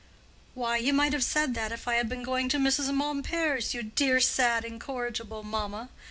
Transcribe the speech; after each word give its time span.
"Why, 0.55 0.77
you 0.77 0.93
might 0.93 1.13
have 1.13 1.23
said 1.23 1.53
that, 1.53 1.71
if 1.71 1.87
I 1.87 1.93
had 1.93 2.09
been 2.09 2.23
going 2.23 2.49
to 2.49 2.57
Mrs. 2.57 2.91
Mompert's, 2.91 3.75
you 3.75 3.83
dear, 3.83 4.19
sad, 4.19 4.65
incorrigible 4.65 5.43
mamma!" 5.43 5.89